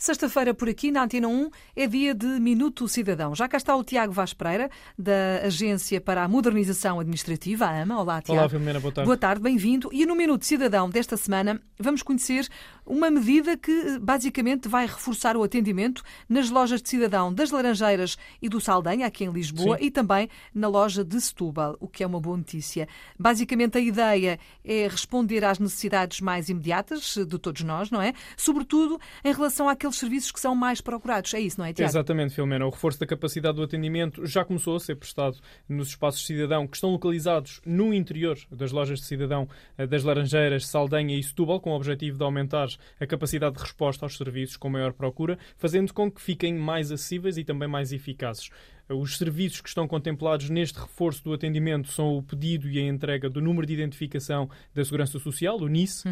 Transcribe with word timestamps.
Sexta-feira 0.00 0.54
por 0.54 0.68
aqui, 0.68 0.92
na 0.92 1.02
Antena 1.02 1.26
1, 1.26 1.50
é 1.74 1.84
dia 1.88 2.14
de 2.14 2.24
Minuto 2.24 2.86
Cidadão. 2.86 3.34
Já 3.34 3.48
cá 3.48 3.56
está 3.56 3.74
o 3.74 3.82
Tiago 3.82 4.12
Vaz 4.12 4.32
Pereira, 4.32 4.70
da 4.96 5.40
Agência 5.42 6.00
para 6.00 6.22
a 6.22 6.28
Modernização 6.28 7.00
Administrativa, 7.00 7.66
a 7.66 7.82
AMA. 7.82 8.00
Olá, 8.00 8.22
Tiago. 8.22 8.38
Olá, 8.38 8.48
Filomena, 8.48 8.78
boa 8.78 8.92
tarde. 8.92 9.06
Boa 9.06 9.16
tarde, 9.16 9.42
bem-vindo. 9.42 9.88
E 9.92 10.06
no 10.06 10.14
Minuto 10.14 10.46
Cidadão 10.46 10.88
desta 10.88 11.16
semana 11.16 11.60
vamos 11.76 12.00
conhecer 12.04 12.48
uma 12.86 13.10
medida 13.10 13.56
que 13.56 13.98
basicamente 13.98 14.68
vai 14.68 14.86
reforçar 14.86 15.36
o 15.36 15.42
atendimento 15.42 16.04
nas 16.28 16.48
lojas 16.48 16.80
de 16.80 16.88
cidadão 16.88 17.34
das 17.34 17.50
Laranjeiras 17.50 18.16
e 18.40 18.48
do 18.48 18.60
Saldanha, 18.60 19.04
aqui 19.04 19.24
em 19.24 19.32
Lisboa, 19.32 19.76
Sim. 19.78 19.84
e 19.84 19.90
também 19.90 20.30
na 20.54 20.68
loja 20.68 21.04
de 21.04 21.20
Setúbal, 21.20 21.76
o 21.80 21.88
que 21.88 22.04
é 22.04 22.06
uma 22.06 22.20
boa 22.20 22.36
notícia. 22.36 22.88
Basicamente 23.18 23.76
a 23.76 23.80
ideia 23.80 24.38
é 24.64 24.86
responder 24.88 25.44
às 25.44 25.58
necessidades 25.58 26.20
mais 26.20 26.48
imediatas 26.48 27.16
de 27.16 27.38
todos 27.38 27.62
nós, 27.62 27.90
não 27.90 28.00
é? 28.00 28.14
Sobretudo 28.36 29.00
em 29.24 29.32
relação 29.32 29.68
àqueles 29.88 29.98
serviços 29.98 30.30
que 30.30 30.40
são 30.40 30.54
mais 30.54 30.80
procurados. 30.80 31.32
É 31.34 31.40
isso, 31.40 31.58
não 31.58 31.66
é, 31.66 31.72
Tiago? 31.72 31.90
Exatamente, 31.90 32.34
Filomena. 32.34 32.66
O 32.66 32.70
reforço 32.70 33.00
da 33.00 33.06
capacidade 33.06 33.56
do 33.56 33.62
atendimento 33.62 34.24
já 34.26 34.44
começou 34.44 34.76
a 34.76 34.80
ser 34.80 34.94
prestado 34.96 35.38
nos 35.68 35.88
espaços 35.88 36.20
de 36.20 36.26
cidadão 36.26 36.66
que 36.66 36.76
estão 36.76 36.90
localizados 36.90 37.60
no 37.64 37.92
interior 37.92 38.38
das 38.50 38.72
lojas 38.72 39.00
de 39.00 39.06
cidadão 39.06 39.48
eh, 39.76 39.86
das 39.86 40.04
Laranjeiras, 40.04 40.66
Saldanha 40.66 41.18
e 41.18 41.22
Setúbal, 41.22 41.60
com 41.60 41.70
o 41.70 41.76
objetivo 41.76 42.18
de 42.18 42.24
aumentar 42.24 42.68
a 43.00 43.06
capacidade 43.06 43.56
de 43.56 43.62
resposta 43.62 44.04
aos 44.04 44.16
serviços 44.16 44.56
com 44.56 44.68
maior 44.68 44.92
procura, 44.92 45.38
fazendo 45.56 45.92
com 45.92 46.10
que 46.10 46.20
fiquem 46.20 46.54
mais 46.54 46.92
acessíveis 46.92 47.36
e 47.38 47.44
também 47.44 47.68
mais 47.68 47.92
eficazes. 47.92 48.50
Os 48.88 49.18
serviços 49.18 49.60
que 49.60 49.68
estão 49.68 49.86
contemplados 49.86 50.48
neste 50.48 50.78
reforço 50.78 51.22
do 51.22 51.32
atendimento 51.32 51.88
são 51.92 52.16
o 52.16 52.22
pedido 52.22 52.68
e 52.70 52.78
a 52.78 52.82
entrega 52.82 53.28
do 53.28 53.40
número 53.40 53.66
de 53.66 53.74
identificação 53.74 54.48
da 54.74 54.82
Segurança 54.82 55.18
Social, 55.18 55.58
o 55.58 55.68
NIS, 55.68 56.04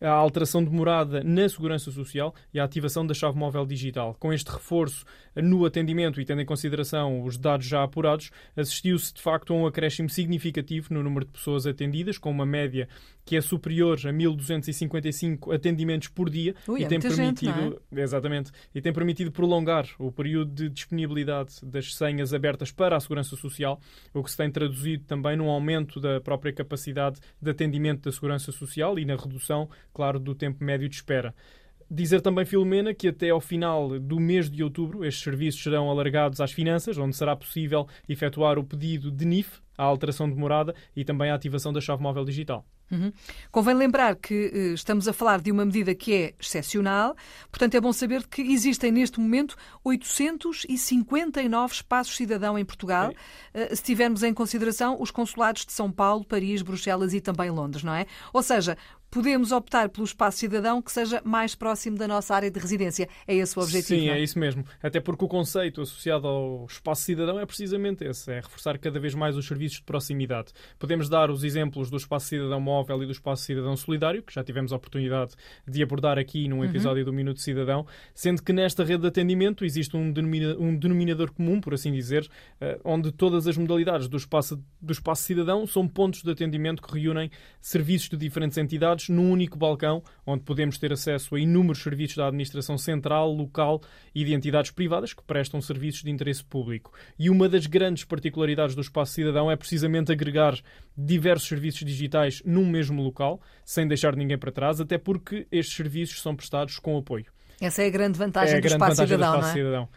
a 0.00 0.10
alteração 0.10 0.64
de 0.64 0.70
morada 0.70 1.22
na 1.22 1.46
Segurança 1.48 1.90
Social 1.90 2.34
e 2.52 2.58
a 2.58 2.64
ativação 2.64 3.06
da 3.06 3.12
chave 3.12 3.38
móvel 3.38 3.66
digital. 3.66 4.16
Com 4.18 4.32
este 4.32 4.50
reforço 4.50 5.04
no 5.36 5.66
atendimento 5.66 6.20
e 6.20 6.24
tendo 6.24 6.40
em 6.40 6.46
consideração 6.46 7.22
os 7.22 7.36
dados 7.36 7.66
já 7.66 7.82
apurados, 7.82 8.30
assistiu-se 8.56 9.12
de 9.12 9.20
facto 9.20 9.52
a 9.52 9.56
um 9.56 9.66
acréscimo 9.66 10.08
significativo 10.08 10.94
no 10.94 11.02
número 11.02 11.26
de 11.26 11.32
pessoas 11.32 11.66
atendidas, 11.66 12.16
com 12.16 12.30
uma 12.30 12.46
média 12.46 12.88
que 13.24 13.36
é 13.36 13.40
superior 13.40 13.98
a 13.98 14.12
1.255 14.12 15.54
atendimentos 15.54 16.08
por 16.08 16.28
dia 16.28 16.54
Ui, 16.66 16.80
e 16.80 16.84
é 16.84 16.88
tem 16.88 16.98
muita 16.98 17.14
gente, 17.14 17.44
permitido 17.44 17.82
exatamente 17.92 18.50
e 18.74 18.80
tem 18.80 18.92
permitido 18.92 19.30
prolongar 19.30 19.86
o 19.98 20.10
período 20.10 20.52
de 20.52 20.68
disponibilidade 20.68 21.54
das 21.62 21.94
senhas 21.94 22.34
abertas 22.34 22.72
para 22.72 22.96
a 22.96 23.00
segurança 23.00 23.36
social, 23.36 23.80
o 24.12 24.22
que 24.22 24.30
se 24.30 24.36
tem 24.36 24.50
traduzido 24.50 25.04
também 25.04 25.36
num 25.36 25.48
aumento 25.48 26.00
da 26.00 26.20
própria 26.20 26.52
capacidade 26.52 27.20
de 27.40 27.50
atendimento 27.50 28.02
da 28.02 28.12
segurança 28.12 28.50
social 28.52 28.98
e 28.98 29.04
na 29.04 29.16
redução, 29.16 29.68
claro, 29.92 30.18
do 30.18 30.34
tempo 30.34 30.64
médio 30.64 30.88
de 30.88 30.96
espera. 30.96 31.34
Dizer 31.94 32.22
também, 32.22 32.46
Filomena, 32.46 32.94
que 32.94 33.08
até 33.08 33.28
ao 33.28 33.38
final 33.38 34.00
do 34.00 34.18
mês 34.18 34.48
de 34.48 34.64
outubro 34.64 35.04
estes 35.04 35.22
serviços 35.22 35.62
serão 35.62 35.90
alargados 35.90 36.40
às 36.40 36.50
finanças, 36.50 36.96
onde 36.96 37.14
será 37.14 37.36
possível 37.36 37.86
efetuar 38.08 38.58
o 38.58 38.64
pedido 38.64 39.10
de 39.10 39.26
NIF, 39.26 39.60
a 39.76 39.84
alteração 39.84 40.26
de 40.26 40.34
morada 40.34 40.74
e 40.96 41.04
também 41.04 41.30
a 41.30 41.34
ativação 41.34 41.70
da 41.70 41.82
chave 41.82 42.02
móvel 42.02 42.24
digital. 42.24 42.64
Uhum. 42.90 43.12
Convém 43.50 43.74
lembrar 43.74 44.16
que 44.16 44.50
eh, 44.54 44.58
estamos 44.74 45.06
a 45.06 45.12
falar 45.12 45.40
de 45.40 45.50
uma 45.50 45.66
medida 45.66 45.94
que 45.94 46.14
é 46.14 46.34
excepcional, 46.40 47.14
portanto 47.50 47.74
é 47.74 47.80
bom 47.80 47.92
saber 47.92 48.26
que 48.26 48.40
existem 48.40 48.90
neste 48.90 49.20
momento 49.20 49.56
859 49.84 51.74
espaços 51.74 52.16
cidadão 52.16 52.58
em 52.58 52.64
Portugal, 52.64 53.12
eh, 53.52 53.74
se 53.74 53.82
tivermos 53.82 54.22
em 54.22 54.32
consideração 54.32 54.96
os 55.00 55.10
consulados 55.10 55.66
de 55.66 55.72
São 55.72 55.90
Paulo, 55.90 56.24
Paris, 56.24 56.62
Bruxelas 56.62 57.12
e 57.12 57.20
também 57.20 57.50
Londres, 57.50 57.82
não 57.82 57.94
é? 57.94 58.06
Ou 58.32 58.42
seja, 58.42 58.76
podemos 59.12 59.52
optar 59.52 59.90
pelo 59.90 60.06
espaço 60.06 60.38
cidadão 60.38 60.80
que 60.80 60.90
seja 60.90 61.20
mais 61.22 61.54
próximo 61.54 61.98
da 61.98 62.08
nossa 62.08 62.34
área 62.34 62.50
de 62.50 62.58
residência. 62.58 63.06
É 63.28 63.34
esse 63.34 63.56
o 63.58 63.62
objetivo. 63.62 64.00
Sim, 64.00 64.08
é? 64.08 64.18
é 64.18 64.22
isso 64.22 64.38
mesmo. 64.38 64.64
Até 64.82 65.00
porque 65.00 65.22
o 65.22 65.28
conceito 65.28 65.82
associado 65.82 66.26
ao 66.26 66.64
espaço 66.64 67.02
cidadão 67.02 67.38
é 67.38 67.44
precisamente 67.44 68.02
esse: 68.04 68.32
é 68.32 68.36
reforçar 68.36 68.78
cada 68.78 68.98
vez 68.98 69.14
mais 69.14 69.36
os 69.36 69.46
serviços 69.46 69.78
de 69.78 69.84
proximidade. 69.84 70.52
Podemos 70.78 71.10
dar 71.10 71.30
os 71.30 71.44
exemplos 71.44 71.90
do 71.90 71.98
espaço 71.98 72.28
cidadão 72.28 72.58
móvel 72.58 73.02
e 73.02 73.06
do 73.06 73.12
espaço 73.12 73.42
cidadão 73.42 73.76
solidário, 73.76 74.22
que 74.22 74.32
já 74.32 74.42
tivemos 74.42 74.72
a 74.72 74.76
oportunidade 74.76 75.34
de 75.68 75.82
abordar 75.82 76.18
aqui 76.18 76.48
num 76.48 76.64
episódio 76.64 77.04
do 77.04 77.12
Minuto 77.12 77.38
Cidadão, 77.40 77.86
sendo 78.14 78.42
que 78.42 78.52
nesta 78.52 78.82
rede 78.82 79.02
de 79.02 79.08
atendimento 79.08 79.62
existe 79.62 79.94
um, 79.94 80.10
denomina- 80.10 80.56
um 80.58 80.74
denominador 80.74 81.30
comum, 81.32 81.60
por 81.60 81.74
assim 81.74 81.92
dizer, 81.92 82.26
eh, 82.58 82.80
onde 82.82 83.12
todas 83.12 83.46
as 83.46 83.58
modalidades 83.58 84.08
do 84.08 84.16
espaço, 84.16 84.58
do 84.80 84.92
espaço 84.92 85.24
cidadão 85.24 85.66
são 85.66 85.86
pontos 85.86 86.22
de 86.22 86.30
atendimento 86.30 86.80
que 86.80 86.98
reúnem 86.98 87.30
serviços 87.60 88.08
de 88.08 88.16
diferentes 88.16 88.56
entidades 88.56 89.01
num 89.08 89.30
único 89.30 89.58
balcão, 89.58 90.02
onde 90.26 90.44
podemos 90.44 90.78
ter 90.78 90.92
acesso 90.92 91.34
a 91.34 91.40
inúmeros 91.40 91.82
serviços 91.82 92.16
da 92.16 92.28
administração 92.28 92.76
central, 92.76 93.32
local 93.32 93.80
e 94.14 94.24
de 94.24 94.34
entidades 94.34 94.70
privadas 94.70 95.12
que 95.12 95.22
prestam 95.22 95.60
serviços 95.60 96.02
de 96.02 96.10
interesse 96.10 96.44
público. 96.44 96.92
E 97.18 97.30
uma 97.30 97.48
das 97.48 97.66
grandes 97.66 98.04
particularidades 98.04 98.74
do 98.74 98.80
espaço 98.80 99.12
cidadão 99.12 99.50
é 99.50 99.56
precisamente 99.56 100.12
agregar 100.12 100.58
diversos 100.96 101.48
serviços 101.48 101.84
digitais 101.84 102.42
num 102.44 102.66
mesmo 102.66 103.02
local, 103.02 103.40
sem 103.64 103.86
deixar 103.86 104.16
ninguém 104.16 104.38
para 104.38 104.52
trás, 104.52 104.80
até 104.80 104.98
porque 104.98 105.46
estes 105.50 105.76
serviços 105.76 106.20
são 106.20 106.34
prestados 106.34 106.78
com 106.78 106.96
apoio. 106.96 107.26
Essa 107.60 107.82
é 107.82 107.86
a 107.86 107.90
grande 107.90 108.18
vantagem 108.18 108.54
É 108.54 108.58
a 108.58 108.60
do 108.60 108.62
grande 108.62 108.74
espaço 108.74 108.96
vantagem 108.96 109.16
cidadão, 109.16 109.32
do 109.32 109.38
espaço 109.38 109.58
é? 109.58 109.62
cidadão. 109.62 109.88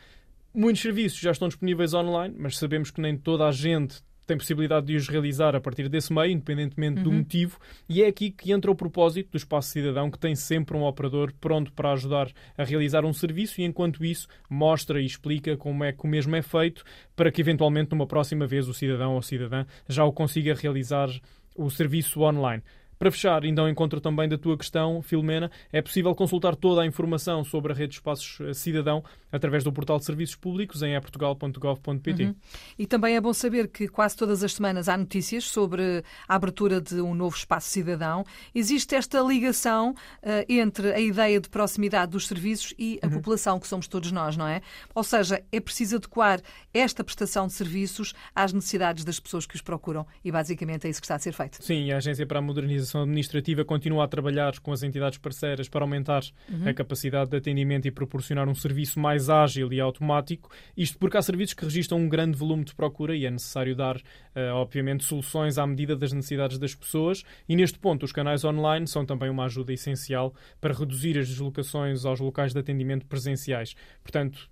Muitos 0.53 0.81
serviços 0.81 1.19
já 1.19 1.31
estão 1.31 1.47
disponíveis 1.47 1.93
online, 1.93 2.35
mas 2.37 2.57
sabemos 2.57 2.91
que 2.91 3.01
nem 3.01 3.17
toda 3.17 3.45
a 3.45 3.51
gente 3.51 4.01
tem 4.25 4.37
possibilidade 4.37 4.87
de 4.87 4.95
os 4.95 5.07
realizar 5.07 5.55
a 5.55 5.61
partir 5.61 5.87
desse 5.87 6.11
meio, 6.11 6.31
independentemente 6.31 7.01
do 7.01 7.11
motivo, 7.11 7.59
e 7.87 8.01
é 8.01 8.07
aqui 8.07 8.31
que 8.31 8.51
entra 8.51 8.71
o 8.71 8.75
propósito 8.75 9.31
do 9.31 9.37
Espaço 9.37 9.69
Cidadão, 9.69 10.09
que 10.09 10.19
tem 10.19 10.35
sempre 10.35 10.75
um 10.75 10.83
operador 10.83 11.31
pronto 11.39 11.71
para 11.73 11.91
ajudar 11.91 12.31
a 12.57 12.63
realizar 12.63 13.05
um 13.05 13.13
serviço 13.13 13.61
e, 13.61 13.63
enquanto 13.63 14.03
isso, 14.03 14.27
mostra 14.49 15.01
e 15.01 15.05
explica 15.05 15.55
como 15.55 15.83
é 15.83 15.91
que 15.91 16.03
o 16.03 16.07
mesmo 16.07 16.35
é 16.35 16.41
feito, 16.41 16.83
para 17.15 17.31
que, 17.31 17.41
eventualmente, 17.41 17.91
numa 17.91 18.07
próxima 18.07 18.47
vez, 18.47 18.67
o 18.67 18.73
cidadão 18.73 19.15
ou 19.15 19.21
cidadã 19.21 19.65
já 19.87 20.03
o 20.03 20.11
consiga 20.11 20.53
realizar 20.53 21.09
o 21.55 21.69
serviço 21.69 22.21
online. 22.21 22.61
Para 22.97 23.11
fechar, 23.11 23.43
ainda 23.43 23.61
ao 23.61 23.69
encontro 23.69 23.99
também 23.99 24.27
da 24.27 24.37
tua 24.37 24.57
questão, 24.57 25.01
Filomena, 25.01 25.51
é 25.71 25.81
possível 25.81 26.13
consultar 26.15 26.55
toda 26.55 26.81
a 26.81 26.85
informação 26.85 27.43
sobre 27.43 27.73
a 27.73 27.75
rede 27.75 27.89
de 27.89 27.95
espaços 27.95 28.39
eh, 28.41 28.53
cidadão 28.53 29.03
através 29.31 29.63
do 29.63 29.71
portal 29.71 29.99
de 29.99 30.05
serviços 30.05 30.35
públicos 30.35 30.81
em 30.81 30.95
eportugal.gov.pt. 30.95 32.23
Uhum. 32.23 32.35
E 32.79 32.87
também 32.87 33.15
é 33.15 33.21
bom 33.21 33.33
saber 33.33 33.67
que 33.67 33.87
quase 33.87 34.15
todas 34.15 34.43
as 34.43 34.53
semanas 34.53 34.87
há 34.87 34.97
notícias 34.97 35.43
sobre 35.43 36.03
a 36.27 36.35
abertura 36.35 36.79
de 36.79 37.01
um 37.01 37.13
novo 37.13 37.35
espaço 37.35 37.69
cidadão. 37.69 38.23
Existe 38.53 38.95
esta 38.95 39.19
ligação 39.21 39.93
eh, 40.23 40.45
entre 40.47 40.93
a 40.93 40.99
ideia 40.99 41.39
de 41.39 41.49
proximidade 41.49 42.11
dos 42.13 42.27
serviços 42.27 42.73
e 42.79 42.95
Uhum. 43.03 43.09
a 43.09 43.13
população, 43.13 43.59
que 43.59 43.67
somos 43.67 43.87
todos 43.87 44.11
nós, 44.11 44.37
não 44.37 44.47
é? 44.47 44.61
Ou 44.93 45.03
seja, 45.03 45.43
é 45.51 45.59
preciso 45.59 45.97
adequar 45.97 46.39
esta 46.73 47.03
prestação 47.03 47.47
de 47.47 47.53
serviços 47.53 48.13
às 48.33 48.53
necessidades 48.53 49.03
das 49.03 49.19
pessoas 49.19 49.45
que 49.45 49.55
os 49.55 49.61
procuram. 49.61 50.05
E 50.23 50.31
basicamente 50.31 50.87
é 50.87 50.89
isso 50.89 51.01
que 51.01 51.05
está 51.05 51.15
a 51.15 51.19
ser 51.19 51.33
feito. 51.33 51.63
Sim, 51.63 51.91
a 51.91 51.97
Agência 51.97 52.25
para 52.25 52.39
a 52.39 52.41
Modernização 52.41 52.84
Administrativa 52.93 53.65
continua 53.65 54.03
a 54.03 54.07
trabalhar 54.07 54.59
com 54.59 54.71
as 54.71 54.83
entidades 54.83 55.17
parceiras 55.17 55.67
para 55.67 55.83
aumentar 55.83 56.23
a 56.65 56.73
capacidade 56.73 57.31
de 57.31 57.37
atendimento 57.37 57.87
e 57.87 57.91
proporcionar 57.91 58.47
um 58.47 58.55
serviço 58.55 58.99
mais 58.99 59.29
ágil 59.29 59.71
e 59.71 59.79
automático. 59.79 60.49
Isto 60.75 60.97
porque 60.97 61.17
há 61.17 61.21
serviços 61.21 61.53
que 61.53 61.65
registram 61.65 61.99
um 61.99 62.09
grande 62.09 62.37
volume 62.37 62.63
de 62.63 62.75
procura 62.75 63.15
e 63.15 63.25
é 63.25 63.31
necessário 63.31 63.75
dar, 63.75 63.99
eh, 64.33 64.51
obviamente, 64.51 65.03
soluções 65.03 65.57
à 65.57 65.65
medida 65.65 65.95
das 65.95 66.11
necessidades 66.11 66.57
das 66.57 66.75
pessoas. 66.75 67.23
E 67.47 67.55
neste 67.55 67.79
ponto, 67.79 68.03
os 68.03 68.11
canais 68.11 68.43
online 68.43 68.87
são 68.87 69.05
também 69.05 69.29
uma 69.29 69.45
ajuda 69.45 69.73
essencial 69.73 70.33
para 70.59 70.73
reduzir 70.73 71.17
as 71.17 71.27
deslocações 71.27 72.05
aos 72.05 72.19
locais 72.19 72.53
de 72.53 72.59
atendimento 72.59 73.05
presenciais. 73.05 73.75
Portanto, 74.03 74.49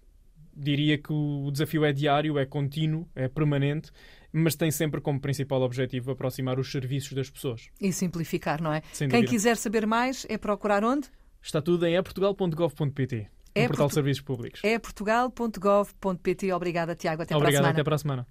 diria 0.55 0.97
que 0.97 1.11
o 1.11 1.49
desafio 1.51 1.83
é 1.85 1.91
diário, 1.93 2.37
é 2.37 2.45
contínuo, 2.45 3.07
é 3.15 3.27
permanente, 3.27 3.91
mas 4.31 4.55
tem 4.55 4.71
sempre 4.71 4.99
como 5.01 5.19
principal 5.19 5.61
objetivo 5.61 6.11
aproximar 6.11 6.59
os 6.59 6.71
serviços 6.71 7.13
das 7.13 7.29
pessoas. 7.29 7.69
E 7.79 7.91
simplificar, 7.93 8.61
não 8.61 8.73
é? 8.73 8.81
Sem 8.91 9.07
Quem 9.07 9.19
dúvida. 9.21 9.31
quiser 9.31 9.57
saber 9.57 9.85
mais 9.85 10.25
é 10.29 10.37
procurar 10.37 10.83
onde? 10.83 11.07
Está 11.41 11.61
tudo 11.61 11.85
em 11.85 11.95
eportugal.gov.pt, 11.95 13.27
É 13.53 13.63
no 13.63 13.67
portal 13.67 13.87
de 13.87 13.93
serviços 13.93 14.21
públicos. 14.23 14.61
É 14.63 14.79
portugal.gov.pt. 14.79 16.51
Obrigada, 16.53 16.95
Tiago. 16.95 17.21
Até 17.23 17.29
para 17.29 17.37
a 17.37 17.39
Obrigado, 17.39 17.61
semana. 17.61 17.73
até 17.73 17.83
para 17.83 17.95
a 17.95 17.97
semana. 17.97 18.27